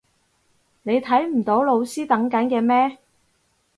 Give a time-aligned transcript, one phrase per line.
[0.81, 2.97] 你睇唔到老師等緊嘅咩？